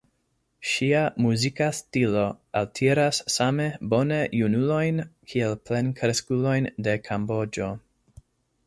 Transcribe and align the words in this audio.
Ŝia 0.69 1.01
muzika 1.25 1.67
stilo 1.79 2.23
altiras 2.61 3.21
same 3.35 3.69
bone 3.93 4.19
junulojn 4.41 5.03
kiel 5.35 5.55
plenkreskulojn 5.71 6.75
de 6.89 6.99
Kamboĝo. 7.11 7.75